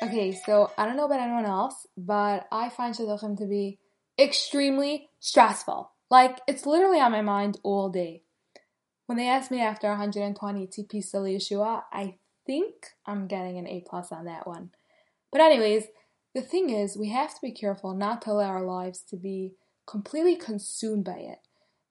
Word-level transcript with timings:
Okay, 0.00 0.32
so 0.32 0.70
I 0.78 0.86
don't 0.86 0.96
know 0.96 1.06
about 1.06 1.20
anyone 1.20 1.44
else, 1.44 1.86
but 1.96 2.46
I 2.52 2.68
find 2.68 2.94
shidduchim 2.94 3.36
to 3.38 3.46
be 3.46 3.78
extremely 4.18 5.08
stressful. 5.18 5.90
Like, 6.08 6.40
it's 6.46 6.66
literally 6.66 7.00
on 7.00 7.10
my 7.10 7.20
mind 7.20 7.58
all 7.64 7.88
day. 7.88 8.22
When 9.06 9.18
they 9.18 9.28
asked 9.28 9.50
me 9.50 9.60
after 9.60 9.88
120 9.88 10.66
Tzipisa 10.68 11.14
L'yeshua, 11.14 11.84
I 11.92 12.16
think 12.46 12.74
I'm 13.06 13.26
getting 13.26 13.58
an 13.58 13.66
A 13.66 13.82
plus 13.88 14.12
on 14.12 14.26
that 14.26 14.46
one. 14.46 14.70
But 15.32 15.40
anyways, 15.40 15.86
the 16.34 16.42
thing 16.42 16.70
is, 16.70 16.96
we 16.96 17.08
have 17.08 17.34
to 17.34 17.40
be 17.42 17.52
careful 17.52 17.92
not 17.92 18.22
to 18.22 18.30
allow 18.30 18.48
our 18.50 18.64
lives 18.64 19.02
to 19.10 19.16
be 19.16 19.54
completely 19.86 20.36
consumed 20.36 21.04
by 21.04 21.18
it, 21.18 21.38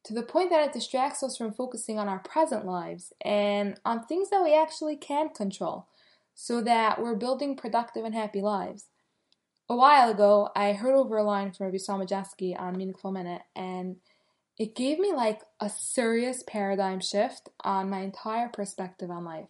to 0.06 0.14
the 0.14 0.24
point 0.24 0.50
that 0.52 0.66
it 0.66 0.74
distracts 0.74 1.24
us 1.24 1.36
from 1.36 1.52
focusing 1.52 2.00
on 2.00 2.08
our 2.08 2.20
present 2.20 2.66
lives 2.66 3.12
and 3.26 3.78
on 3.84 4.06
things 4.06 4.30
that 4.30 4.44
we 4.44 4.56
actually 4.56 4.96
can 4.96 5.30
control 5.30 5.88
so 6.40 6.62
that 6.62 7.02
we're 7.02 7.16
building 7.16 7.56
productive 7.56 8.06
and 8.06 8.14
happy 8.14 8.42
lives. 8.42 8.86
A 9.68 9.76
while 9.76 10.12
ago, 10.12 10.50
I 10.56 10.74
heard 10.74 10.94
over 10.94 11.18
a 11.18 11.24
line 11.24 11.52
from 11.52 11.66
Rabbi 11.66 11.78
Majeski 11.78 12.58
on 12.58 12.78
Meaningful 12.78 13.12
Minute, 13.12 13.42
and 13.56 13.96
it 14.60 14.76
gave 14.76 15.00
me 15.00 15.12
like 15.14 15.42
a 15.60 15.68
serious 15.68 16.44
paradigm 16.46 17.00
shift 17.00 17.50
on 17.64 17.90
my 17.90 18.02
entire 18.02 18.50
perspective 18.50 19.10
on 19.10 19.26
life. 19.26 19.48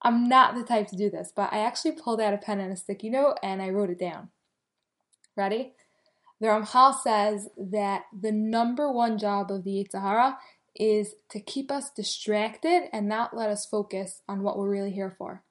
I'm 0.00 0.26
not 0.26 0.54
the 0.54 0.64
type 0.64 0.88
to 0.88 0.96
do 0.96 1.10
this, 1.10 1.34
but 1.36 1.52
I 1.52 1.58
actually 1.58 1.92
pulled 1.92 2.20
out 2.20 2.32
a 2.32 2.38
pen 2.38 2.60
and 2.60 2.72
a 2.72 2.76
sticky 2.76 3.10
note 3.10 3.36
and 3.42 3.60
I 3.60 3.68
wrote 3.68 3.90
it 3.90 3.98
down. 3.98 4.30
Ready? 5.36 5.74
The 6.40 6.46
Ramchal 6.46 6.98
says 6.98 7.48
that 7.58 8.04
the 8.18 8.32
number 8.32 8.90
one 8.90 9.18
job 9.18 9.50
of 9.50 9.64
the 9.64 9.70
Yetzer 9.70 10.00
Hara 10.00 10.38
is 10.74 11.14
to 11.30 11.40
keep 11.40 11.70
us 11.70 11.90
distracted 11.90 12.84
and 12.92 13.06
not 13.06 13.36
let 13.36 13.50
us 13.50 13.66
focus 13.66 14.22
on 14.28 14.42
what 14.42 14.58
we're 14.58 14.70
really 14.70 14.92
here 14.92 15.14
for. 15.16 15.42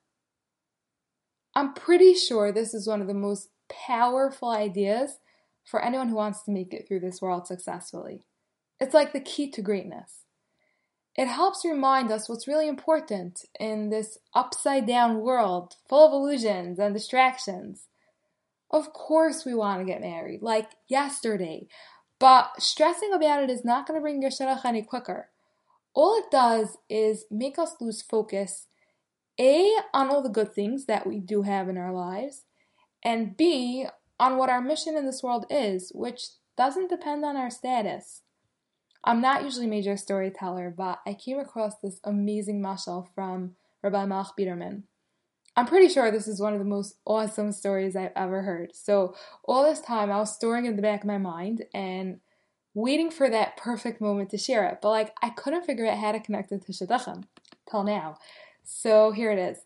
I'm 1.55 1.73
pretty 1.73 2.13
sure 2.13 2.51
this 2.51 2.73
is 2.73 2.87
one 2.87 3.01
of 3.01 3.07
the 3.07 3.13
most 3.13 3.49
powerful 3.69 4.49
ideas 4.49 5.19
for 5.63 5.83
anyone 5.83 6.09
who 6.09 6.15
wants 6.15 6.43
to 6.43 6.51
make 6.51 6.73
it 6.73 6.87
through 6.87 6.99
this 6.99 7.21
world 7.21 7.47
successfully. 7.47 8.25
It's 8.79 8.93
like 8.93 9.13
the 9.13 9.21
key 9.21 9.49
to 9.51 9.61
greatness. 9.61 10.25
It 11.15 11.27
helps 11.27 11.63
remind 11.63 12.11
us 12.11 12.27
what's 12.27 12.47
really 12.47 12.67
important 12.67 13.45
in 13.57 13.89
this 13.89 14.17
upside 14.33 14.85
down 14.85 15.21
world 15.21 15.75
full 15.87 16.05
of 16.05 16.11
illusions 16.13 16.77
and 16.77 16.93
distractions. 16.93 17.87
Of 18.69 18.91
course, 18.91 19.45
we 19.45 19.55
want 19.55 19.79
to 19.79 19.85
get 19.85 20.01
married, 20.01 20.41
like 20.41 20.71
yesterday, 20.89 21.67
but 22.19 22.61
stressing 22.61 23.13
about 23.13 23.43
it 23.43 23.49
is 23.49 23.63
not 23.63 23.87
going 23.87 23.97
to 23.97 24.01
bring 24.01 24.21
your 24.21 24.31
shidduch 24.31 24.65
any 24.65 24.81
quicker. 24.81 25.29
All 25.93 26.17
it 26.17 26.29
does 26.29 26.77
is 26.89 27.25
make 27.31 27.57
us 27.57 27.75
lose 27.79 28.01
focus 28.01 28.67
a, 29.39 29.71
on 29.93 30.09
all 30.09 30.21
the 30.21 30.29
good 30.29 30.53
things 30.53 30.85
that 30.85 31.05
we 31.05 31.19
do 31.19 31.43
have 31.43 31.69
in 31.69 31.77
our 31.77 31.93
lives, 31.93 32.43
and 33.03 33.35
B, 33.35 33.85
on 34.19 34.37
what 34.37 34.49
our 34.49 34.61
mission 34.61 34.95
in 34.95 35.05
this 35.05 35.21
world 35.21 35.45
is, 35.49 35.91
which 35.93 36.27
doesn't 36.57 36.89
depend 36.89 37.25
on 37.25 37.35
our 37.35 37.49
status. 37.49 38.21
I'm 39.03 39.21
not 39.21 39.43
usually 39.43 39.65
a 39.65 39.69
major 39.69 39.97
storyteller, 39.97 40.73
but 40.75 40.99
I 41.05 41.13
came 41.13 41.39
across 41.39 41.75
this 41.77 41.99
amazing 42.03 42.61
mashal 42.61 43.07
from 43.13 43.55
Rabbi 43.83 44.05
Meilech 44.05 44.31
Biderman. 44.39 44.83
I'm 45.55 45.67
pretty 45.67 45.87
sure 45.87 46.11
this 46.11 46.27
is 46.27 46.41
one 46.41 46.53
of 46.53 46.59
the 46.59 46.65
most 46.65 46.95
awesome 47.05 47.51
stories 47.51 47.95
I've 47.95 48.11
ever 48.15 48.41
heard. 48.41 48.75
So 48.75 49.15
all 49.45 49.63
this 49.63 49.79
time 49.79 50.11
I 50.11 50.17
was 50.17 50.35
storing 50.35 50.65
it 50.65 50.69
in 50.69 50.75
the 50.75 50.81
back 50.81 51.01
of 51.01 51.07
my 51.07 51.17
mind 51.17 51.65
and 51.73 52.19
waiting 52.73 53.09
for 53.09 53.29
that 53.29 53.55
perfect 53.55 54.01
moment 54.01 54.31
to 54.31 54.37
share 54.37 54.65
it. 54.65 54.79
But 54.81 54.89
like 54.89 55.15
I 55.21 55.29
couldn't 55.29 55.65
figure 55.65 55.85
out 55.87 55.99
how 55.99 56.11
to 56.11 56.19
connect 56.19 56.51
it 56.51 56.65
to 56.65 56.73
Shidduchim 56.73 57.23
till 57.69 57.83
now. 57.83 58.17
So 58.65 59.11
here 59.11 59.31
it 59.31 59.39
is. 59.39 59.59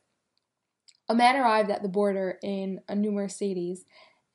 A 1.08 1.16
man 1.16 1.36
arrived 1.36 1.72
at 1.72 1.82
the 1.82 1.90
border 1.90 2.38
in 2.44 2.82
a 2.88 2.96
new 2.96 3.12
Mercedes 3.12 3.86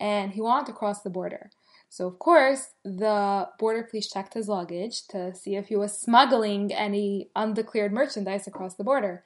and 0.00 0.32
he 0.32 0.40
wanted 0.40 0.66
to 0.66 0.72
cross 0.72 1.02
the 1.02 1.10
border. 1.10 1.50
So, 1.88 2.08
of 2.08 2.18
course, 2.18 2.70
the 2.84 3.48
border 3.58 3.84
police 3.84 4.10
checked 4.10 4.34
his 4.34 4.48
luggage 4.48 5.06
to 5.08 5.32
see 5.32 5.54
if 5.54 5.68
he 5.68 5.76
was 5.76 5.96
smuggling 5.96 6.74
any 6.74 7.30
undeclared 7.36 7.92
merchandise 7.92 8.48
across 8.48 8.74
the 8.74 8.82
border. 8.82 9.22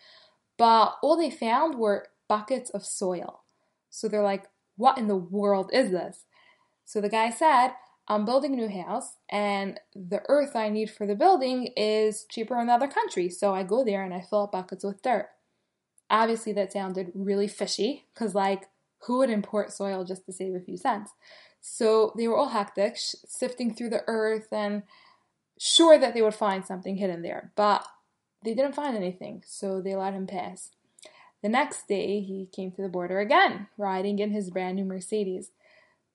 But 0.59 0.97
all 1.03 1.17
they 1.17 1.31
found 1.31 1.77
were 1.77 2.09
buckets 2.29 2.69
of 2.71 2.85
soil. 2.85 3.45
So 3.89 4.07
they're 4.07 4.23
like, 4.23 4.45
what 4.77 4.99
in 4.99 5.09
the 5.09 5.17
world 5.17 5.71
is 5.73 5.91
this? 5.93 6.25
So 6.85 7.01
the 7.01 7.09
guy 7.09 7.31
said, 7.31 7.71
I'm 8.11 8.25
building 8.25 8.55
a 8.55 8.57
new 8.57 8.69
house, 8.69 9.17
and 9.29 9.79
the 9.95 10.23
earth 10.29 10.57
I 10.57 10.71
need 10.71 10.91
for 10.91 11.07
the 11.07 11.15
building 11.15 11.69
is 11.77 12.25
cheaper 12.31 12.55
in 12.55 12.63
another 12.63 12.89
country. 12.89 13.29
So 13.29 13.55
I 13.55 13.63
go 13.63 13.85
there 13.85 14.03
and 14.03 14.15
I 14.15 14.23
fill 14.23 14.45
up 14.45 14.53
buckets 14.53 14.83
with 14.83 15.03
dirt. 15.03 15.29
Obviously, 16.09 16.53
that 16.55 16.73
sounded 16.73 17.13
really 17.15 17.49
fishy 17.49 18.07
because, 18.15 18.35
like, 18.35 18.69
who 19.01 19.19
would 19.19 19.29
import 19.29 19.73
soil 19.73 20.05
just 20.05 20.25
to 20.25 20.33
save 20.33 20.55
a 20.55 20.61
few 20.61 20.79
cents? 20.79 21.13
So 21.61 22.15
they 22.17 22.27
were 22.27 22.37
all 22.37 22.49
hectic, 22.49 22.95
sifting 22.97 23.75
through 23.75 23.91
the 23.91 24.05
earth 24.07 24.49
and 24.53 24.85
sure 25.59 25.99
that 25.99 26.15
they 26.15 26.23
would 26.23 26.35
find 26.35 26.65
something 26.65 26.97
hidden 26.97 27.21
there. 27.21 27.53
But 27.57 27.87
they 28.43 28.55
didn't 28.55 28.75
find 28.75 28.97
anything, 28.97 29.43
so 29.47 29.83
they 29.83 29.95
let 29.95 30.15
him 30.15 30.27
pass. 30.27 30.71
The 31.43 31.49
next 31.49 31.89
day, 31.89 32.21
he 32.21 32.49
came 32.51 32.73
to 32.73 32.83
the 32.83 32.89
border 32.89 33.21
again, 33.21 33.67
riding 33.77 34.19
in 34.19 34.31
his 34.31 34.51
brand 34.51 34.77
new 34.77 34.85
Mercedes. 34.85 35.51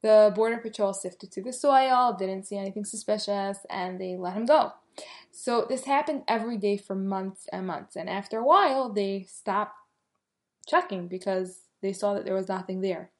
The 0.04 0.34
Border 0.36 0.58
Patrol 0.58 0.94
sifted 0.94 1.32
through 1.32 1.44
the 1.44 1.54
soil, 1.54 2.14
didn't 2.20 2.44
see 2.44 2.58
anything 2.58 2.84
suspicious, 2.84 3.60
and 3.70 4.00
they 4.00 4.18
let 4.18 4.34
him 4.34 4.46
go. 4.46 4.74
So 5.32 5.66
this 5.68 5.86
happened 5.86 6.24
every 6.28 6.58
day 6.58 6.76
for 6.76 6.94
months 6.94 7.48
and 7.54 7.66
months. 7.66 7.96
And 7.96 8.10
after 8.10 8.38
a 8.38 8.46
while, 8.46 8.90
they 8.90 9.26
stopped 9.30 9.78
checking 10.68 11.08
because 11.08 11.62
they 11.82 11.94
saw 11.94 12.14
that 12.14 12.26
there 12.26 12.36
was 12.36 12.50
nothing 12.50 12.82
there. 12.82 13.12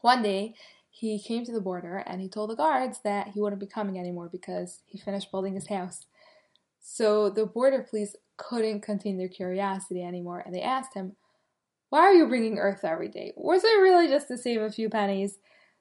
One 0.00 0.22
day, 0.22 0.54
he 0.88 1.20
came 1.20 1.44
to 1.44 1.52
the 1.52 1.60
border 1.60 1.96
and 2.06 2.20
he 2.20 2.28
told 2.28 2.50
the 2.50 2.56
guards 2.56 3.00
that 3.02 3.28
he 3.28 3.40
wouldn't 3.40 3.60
be 3.60 3.66
coming 3.66 3.98
anymore 3.98 4.28
because 4.30 4.80
he 4.86 4.98
finished 4.98 5.32
building 5.32 5.54
his 5.54 5.66
house. 5.66 6.06
So 6.80 7.28
the 7.28 7.44
border 7.44 7.86
police 7.88 8.14
couldn't 8.36 8.82
contain 8.82 9.18
their 9.18 9.28
curiosity 9.28 10.02
anymore 10.04 10.42
and 10.46 10.54
they 10.54 10.62
asked 10.62 10.94
him, 10.94 11.16
Why 11.88 12.00
are 12.00 12.14
you 12.14 12.28
bringing 12.28 12.58
earth 12.58 12.84
every 12.84 13.08
day? 13.08 13.32
Was 13.36 13.64
it 13.64 13.80
really 13.80 14.06
just 14.06 14.28
to 14.28 14.38
save 14.38 14.62
a 14.62 14.70
few 14.70 14.88
pennies? 14.88 15.38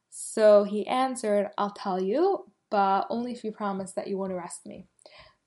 So 0.09 0.63
he 0.63 0.87
answered, 0.87 1.49
I'll 1.57 1.71
tell 1.71 2.01
you, 2.01 2.51
but 2.69 3.07
only 3.09 3.31
if 3.31 3.43
you 3.43 3.51
promise 3.51 3.91
that 3.93 4.07
you 4.07 4.17
won't 4.17 4.33
arrest 4.33 4.65
me. 4.65 4.87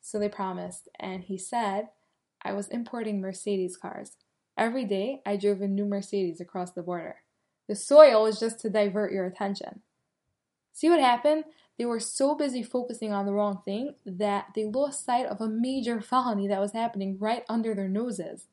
So 0.01 0.19
they 0.19 0.29
promised, 0.29 0.89
and 0.99 1.25
he 1.25 1.37
said, 1.37 1.89
I 2.43 2.53
was 2.53 2.69
importing 2.69 3.21
Mercedes 3.21 3.77
cars. 3.77 4.17
Every 4.57 4.85
day 4.85 5.23
I 5.27 5.37
drove 5.37 5.61
a 5.61 5.69
new 5.69 5.85
Mercedes 5.85 6.41
across 6.41 6.73
the 6.73 6.83
border. 6.83 7.17
The 7.69 7.75
soil 7.75 8.25
was 8.25 8.41
just 8.41 8.59
to 8.61 8.71
divert 8.71 9.13
your 9.13 9.27
attention. 9.27 9.83
See 10.73 10.89
what 10.89 11.01
happened? 11.01 11.45
They 11.79 11.85
were 11.85 12.01
so 12.01 12.35
busy 12.35 12.63
focusing 12.63 13.13
on 13.13 13.27
the 13.27 13.33
wrong 13.33 13.61
thing 13.65 13.95
that 14.05 14.49
they 14.55 14.65
lost 14.65 15.05
sight 15.05 15.27
of 15.27 15.41
a 15.41 15.49
major 15.49 16.01
felony 16.01 16.47
that 16.49 16.61
was 16.61 16.73
happening 16.73 17.17
right 17.19 17.45
under 17.49 17.75
their 17.75 17.89
noses. 17.89 18.47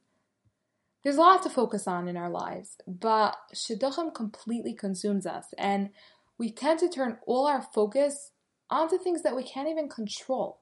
There's 1.03 1.17
a 1.17 1.21
lot 1.21 1.43
to 1.43 1.49
focus 1.49 1.87
on 1.87 2.07
in 2.07 2.17
our 2.17 2.29
lives, 2.29 2.77
but 2.87 3.37
shidduchim 3.53 4.13
completely 4.13 4.73
consumes 4.73 5.25
us, 5.25 5.47
and 5.57 5.91
we 6.37 6.51
tend 6.51 6.79
to 6.79 6.89
turn 6.89 7.17
all 7.25 7.47
our 7.47 7.61
focus 7.61 8.31
onto 8.69 8.97
things 8.97 9.23
that 9.23 9.35
we 9.35 9.43
can't 9.43 9.69
even 9.69 9.89
control. 9.89 10.59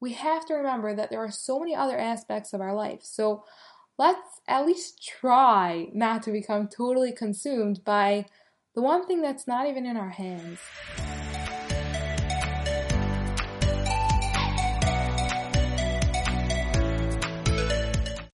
We 0.00 0.14
have 0.14 0.46
to 0.46 0.54
remember 0.54 0.94
that 0.94 1.10
there 1.10 1.22
are 1.22 1.30
so 1.30 1.58
many 1.60 1.74
other 1.74 1.98
aspects 1.98 2.52
of 2.52 2.60
our 2.60 2.74
life, 2.74 3.00
so 3.02 3.44
let's 3.98 4.40
at 4.48 4.66
least 4.66 5.06
try 5.06 5.88
not 5.92 6.22
to 6.24 6.32
become 6.32 6.66
totally 6.66 7.12
consumed 7.12 7.84
by 7.84 8.26
the 8.74 8.82
one 8.82 9.06
thing 9.06 9.20
that's 9.20 9.46
not 9.46 9.68
even 9.68 9.84
in 9.84 9.96
our 9.96 10.10
hands. 10.10 10.58